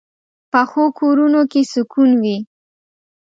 پخو 0.51 0.83
کورونو 0.99 1.41
کې 1.51 1.61
سکون 1.71 2.09
وي 2.21 2.37